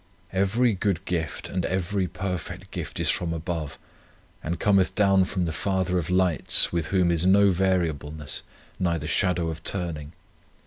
[0.33, 3.77] Every good gift and every perfect gift is from above,
[4.43, 8.41] and cometh down from the Father of lights, with whom is no variableness,
[8.79, 10.13] neither shadow of turning."